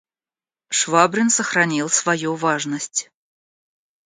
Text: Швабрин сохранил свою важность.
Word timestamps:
Швабрин 0.69 1.29
сохранил 1.29 1.87
свою 1.87 2.33
важность. 2.33 3.11